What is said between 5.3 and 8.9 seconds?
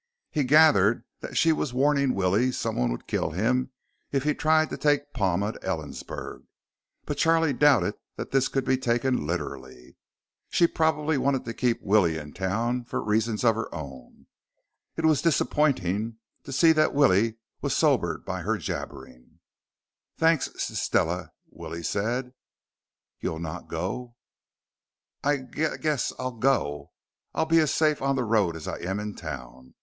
to Ellensburg, but Charlie doubted that this could be